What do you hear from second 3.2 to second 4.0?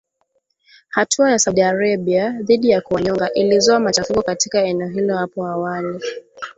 ilizua